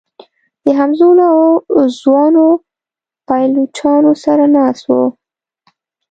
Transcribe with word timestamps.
د 0.65 0.67
همزولو 0.79 1.23
او 1.35 1.43
ځوانو 1.99 2.45
پایلوچانو 3.27 4.11
سره 4.23 4.43
ناست 4.55 4.85
و. 4.89 4.93